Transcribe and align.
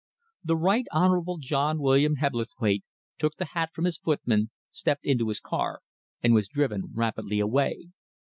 The 0.43 0.57
Right 0.57 0.85
Honourable 0.91 1.37
John 1.37 1.77
William 1.79 2.15
Hebblethwaite 2.15 2.83
took 3.19 3.35
the 3.35 3.45
hat 3.53 3.69
from 3.71 3.85
his 3.85 3.99
footman, 3.99 4.49
stepped 4.71 5.05
into 5.05 5.29
his 5.29 5.39
car, 5.39 5.81
and 6.23 6.33
was 6.33 6.47
driven 6.47 6.85
rapidly 6.95 7.39
away. 7.39 7.89